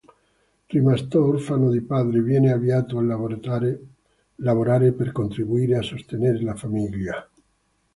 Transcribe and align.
Rimasto 0.67 1.23
orfano 1.23 1.69
di 1.69 1.79
padre, 1.81 2.23
viene 2.23 2.51
avviato 2.51 2.97
al 2.97 3.05
lavorare 4.35 4.91
per 4.93 5.11
contribuire 5.11 5.77
a 5.77 5.83
sostenere 5.83 6.41
la 6.41 6.55
famiglia. 6.55 7.29